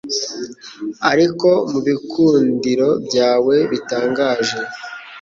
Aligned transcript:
Ariko 1.11 1.49
mubikundiro 1.71 2.89
byawe 3.05 3.55
bitangaje 3.71 4.59